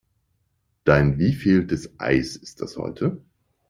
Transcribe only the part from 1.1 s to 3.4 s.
wievieltes Eis ist das heute?